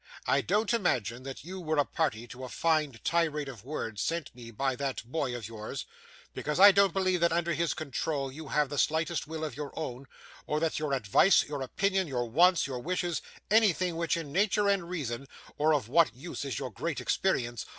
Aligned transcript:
I 0.25 0.41
don't 0.41 0.73
imagine 0.73 1.21
that 1.21 1.43
you 1.43 1.59
were 1.61 1.77
a 1.77 1.85
party 1.85 2.25
to 2.29 2.39
a 2.39 2.47
very 2.47 2.53
fine 2.55 2.99
tirade 3.03 3.47
of 3.47 3.63
words 3.63 4.01
sent 4.01 4.33
me 4.33 4.49
by 4.49 4.75
that 4.77 5.03
boy 5.05 5.35
of 5.35 5.47
yours, 5.47 5.85
because 6.33 6.59
I 6.59 6.71
don't 6.71 6.91
believe 6.91 7.19
that 7.19 7.31
under 7.31 7.53
his 7.53 7.75
control, 7.75 8.31
you 8.31 8.47
have 8.47 8.69
the 8.69 8.79
slightest 8.79 9.27
will 9.27 9.43
of 9.43 9.55
your 9.55 9.71
own, 9.77 10.07
or 10.47 10.59
that 10.59 10.79
your 10.79 10.93
advice, 10.93 11.43
your 11.47 11.61
opinion, 11.61 12.07
your 12.07 12.27
wants, 12.27 12.65
your 12.65 12.79
wishes, 12.79 13.21
anything 13.51 13.95
which 13.95 14.17
in 14.17 14.31
nature 14.31 14.67
and 14.67 14.89
reason 14.89 15.27
(or 15.59 15.71
of 15.71 15.87
what 15.87 16.15
use 16.15 16.45
is 16.45 16.57
your 16.57 16.71
great 16.71 16.99
experience?) 16.99 17.63